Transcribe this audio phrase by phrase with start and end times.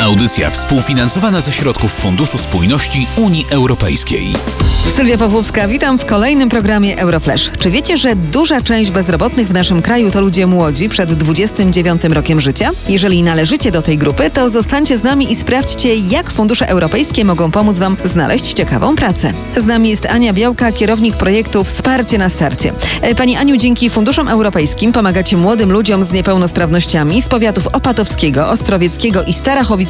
[0.00, 4.32] Audycja współfinansowana ze środków Funduszu Spójności Unii Europejskiej.
[4.96, 7.50] Sylwia Pawłowska, witam w kolejnym programie Euroflash.
[7.58, 12.40] Czy wiecie, że duża część bezrobotnych w naszym kraju to ludzie młodzi przed 29 rokiem
[12.40, 12.70] życia?
[12.88, 17.50] Jeżeli należycie do tej grupy, to zostańcie z nami i sprawdźcie, jak fundusze europejskie mogą
[17.50, 19.32] pomóc Wam znaleźć ciekawą pracę.
[19.56, 22.72] Z nami jest Ania Białka, kierownik projektu Wsparcie na starcie.
[23.02, 29.22] E, Pani Aniu, dzięki funduszom europejskim pomagacie młodym ludziom z niepełnosprawnościami z powiatów opatowskiego, ostrowieckiego
[29.22, 29.89] i starachowickiego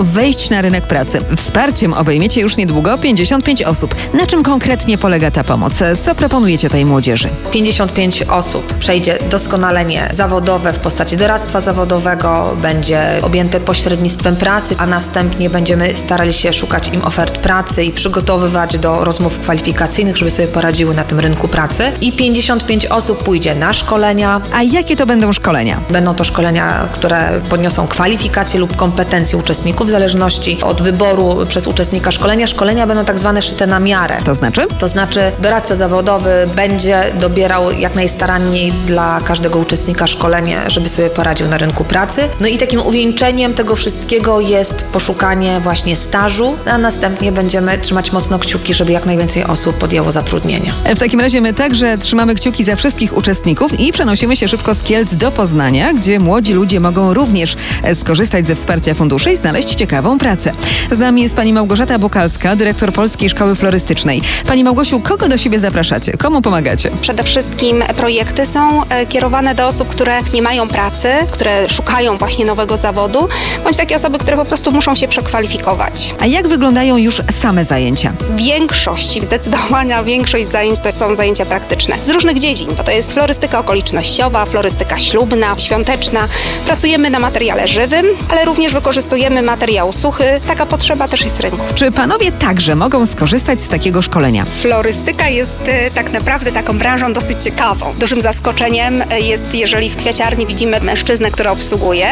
[0.00, 1.20] wejść na rynek pracy.
[1.36, 3.94] Wsparciem obejmiecie już niedługo 55 osób.
[4.14, 5.82] Na czym konkretnie polega ta pomoc?
[6.00, 7.28] Co proponujecie tej młodzieży?
[7.50, 15.50] 55 osób przejdzie doskonalenie zawodowe w postaci doradztwa zawodowego, będzie objęte pośrednictwem pracy, a następnie
[15.50, 20.94] będziemy starali się szukać im ofert pracy i przygotowywać do rozmów kwalifikacyjnych, żeby sobie poradziły
[20.94, 21.92] na tym rynku pracy.
[22.00, 24.40] I 55 osób pójdzie na szkolenia.
[24.52, 25.80] A jakie to będą szkolenia?
[25.90, 32.10] Będą to szkolenia, które podniosą kwalifikacje lub kompetencje uczestników w zależności od wyboru przez uczestnika
[32.10, 32.46] szkolenia.
[32.46, 34.18] Szkolenia będą tak zwane szyte na miarę.
[34.24, 34.66] To znaczy?
[34.78, 41.48] To znaczy, doradca zawodowy będzie dobierał jak najstaranniej dla każdego uczestnika szkolenie, żeby sobie poradził
[41.48, 42.22] na rynku pracy.
[42.40, 48.38] No i takim uwieńczeniem tego wszystkiego jest poszukanie właśnie stażu, a następnie będziemy trzymać mocno
[48.38, 50.72] kciuki, żeby jak najwięcej osób podjęło zatrudnienie.
[50.96, 54.82] W takim razie my także trzymamy kciuki za wszystkich uczestników i przenosimy się szybko z
[54.82, 57.56] Kielc do Poznania, gdzie młodzi ludzie mogą również
[57.94, 60.52] skorzystać ze wsparcia funduszy i znaleźć ciekawą pracę.
[60.90, 64.22] Z nami jest pani Małgorzata Bukalska, dyrektor Polskiej Szkoły Florystycznej.
[64.46, 66.12] Pani Małgosiu, kogo do siebie zapraszacie?
[66.12, 66.90] Komu pomagacie?
[67.00, 72.44] Przede wszystkim projekty są e, kierowane do osób, które nie mają pracy, które szukają właśnie
[72.44, 73.28] nowego zawodu,
[73.64, 76.14] bądź takie osoby, które po prostu muszą się przekwalifikować.
[76.20, 78.12] A jak wyglądają już same zajęcia?
[78.36, 83.58] Większość, zdecydowana większość zajęć to są zajęcia praktyczne z różnych dziedzin, bo to jest florystyka
[83.58, 86.28] okolicznościowa, florystyka ślubna, świąteczna.
[86.66, 90.24] Pracujemy na materiale żywym, ale również wykorzystujemy materiał suchy.
[90.46, 91.58] Taka potrzeba też jest rynku.
[91.74, 94.44] Czy panowie także mogą skorzystać z takiego szkolenia?
[94.62, 97.94] Florystyka jest e, tak naprawdę taką branżą dosyć ciekawą.
[97.98, 102.06] Dużym zaskoczeniem e, jest, jeżeli w kwiaciarni widzimy mężczyznę, który obsługuje,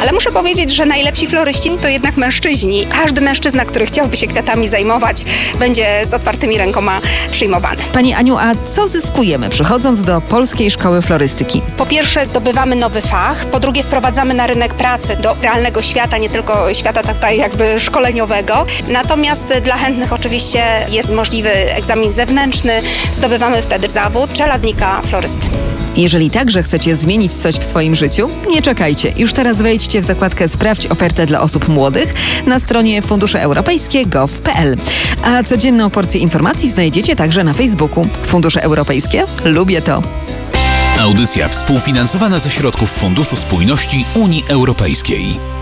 [0.00, 2.86] ale muszę powiedzieć, że najlepsi floryści to jednak mężczyźni.
[3.02, 5.24] Każdy mężczyzna, który chciałby się kwiatami zajmować,
[5.58, 7.00] będzie z otwartymi rękoma
[7.32, 7.82] przyjmowany.
[7.92, 11.62] Pani Aniu, a co zyskujemy przychodząc do Polskiej Szkoły Florystyki?
[11.76, 16.30] Po pierwsze zdobywamy nowy fach, po drugie wprowadzamy na rynek pracy do realnego świata, nie
[16.30, 16.39] tylko
[16.72, 18.66] świata tutaj jakby szkoleniowego.
[18.88, 22.82] Natomiast dla chętnych oczywiście jest możliwy egzamin zewnętrzny,
[23.16, 25.46] zdobywamy wtedy zawód czeladnika florysty.
[25.96, 29.12] Jeżeli także chcecie zmienić coś w swoim życiu, nie czekajcie.
[29.16, 32.14] Już teraz wejdźcie w zakładkę Sprawdź ofertę dla osób młodych
[32.46, 34.76] na stronie fundusze europejskie gov.pl.
[35.24, 38.06] A codzienną porcję informacji znajdziecie także na Facebooku.
[38.22, 39.24] Fundusze Europejskie?
[39.44, 40.02] Lubię to.
[41.00, 45.59] Audycja współfinansowana ze środków Funduszu Spójności Unii Europejskiej.